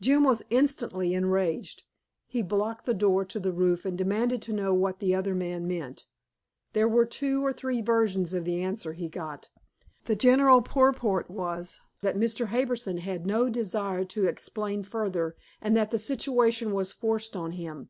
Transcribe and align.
Jim 0.00 0.22
was 0.22 0.44
instantly 0.48 1.12
enraged; 1.12 1.82
he 2.28 2.40
blocked 2.40 2.86
the 2.86 2.94
door 2.94 3.24
to 3.24 3.40
the 3.40 3.50
roof 3.50 3.84
and 3.84 3.98
demanded 3.98 4.40
to 4.40 4.52
know 4.52 4.72
what 4.72 5.00
the 5.00 5.12
other 5.12 5.34
man 5.34 5.66
meant. 5.66 6.06
There 6.72 6.86
were 6.86 7.04
two 7.04 7.44
or 7.44 7.52
three 7.52 7.80
versions 7.80 8.32
of 8.32 8.44
the 8.44 8.62
answer 8.62 8.92
he 8.92 9.08
got. 9.08 9.50
The 10.04 10.14
general 10.14 10.62
purport 10.62 11.28
was 11.28 11.80
that 12.00 12.14
Mr. 12.16 12.46
Harbison 12.46 12.98
had 12.98 13.26
no 13.26 13.50
desire 13.50 14.04
to 14.04 14.28
explain 14.28 14.84
further, 14.84 15.34
and 15.60 15.76
that 15.76 15.90
the 15.90 15.98
situation 15.98 16.70
was 16.72 16.92
forced 16.92 17.34
on 17.34 17.50
him. 17.50 17.88